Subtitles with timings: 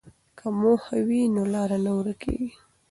[0.37, 2.49] که موخه وي نو لاره نه ورکېږي.